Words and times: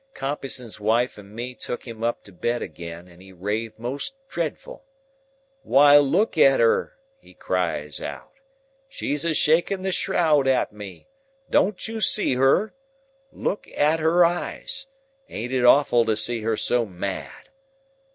"Compeyson's 0.15 0.79
wife 0.79 1.19
and 1.19 1.35
me 1.35 1.53
took 1.53 1.87
him 1.87 2.03
up 2.03 2.23
to 2.23 2.31
bed 2.31 2.63
agen, 2.63 3.07
and 3.07 3.21
he 3.21 3.31
raved 3.31 3.77
most 3.77 4.15
dreadful. 4.29 4.83
'Why 5.61 5.99
look 5.99 6.39
at 6.39 6.59
her!' 6.59 6.97
he 7.19 7.35
cries 7.35 8.01
out. 8.01 8.31
'She's 8.89 9.23
a 9.25 9.35
shaking 9.35 9.83
the 9.83 9.91
shroud 9.91 10.47
at 10.47 10.73
me! 10.73 11.07
Don't 11.51 11.87
you 11.87 12.01
see 12.01 12.33
her? 12.33 12.73
Look 13.31 13.67
at 13.75 13.99
her 13.99 14.25
eyes! 14.25 14.87
Ain't 15.29 15.51
it 15.51 15.63
awful 15.63 16.03
to 16.05 16.15
see 16.15 16.41
her 16.41 16.57
so 16.57 16.83
mad? 16.83 17.49